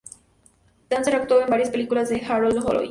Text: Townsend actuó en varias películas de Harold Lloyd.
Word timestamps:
Townsend 0.89 1.15
actuó 1.15 1.41
en 1.41 1.49
varias 1.51 1.69
películas 1.69 2.09
de 2.09 2.25
Harold 2.27 2.55
Lloyd. 2.55 2.79